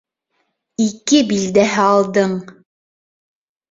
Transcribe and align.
«Ике» 0.85 1.21
билдәһе 1.33 1.87
алдың!» 1.93 2.37